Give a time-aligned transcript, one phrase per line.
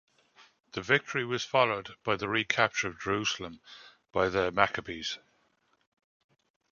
[0.71, 3.61] This victory was followed by the recapture of Jerusalem
[4.11, 5.19] by the Maccabees.